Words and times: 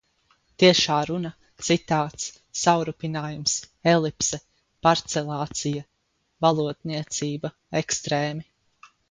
Tiešā 0.61 0.95
runa, 1.09 1.31
citāts, 1.67 2.25
savrupinājums, 2.61 3.59
elipse, 3.93 4.41
parcelācija. 4.89 5.85
Valodniecība. 6.49 7.55
Ekstrēmi. 7.85 8.51